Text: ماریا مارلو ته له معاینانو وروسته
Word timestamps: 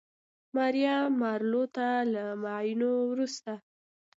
ماریا 0.55 0.97
مارلو 1.19 1.63
ته 1.75 1.87
له 2.13 2.23
معاینانو 2.43 2.91
وروسته 3.11 3.53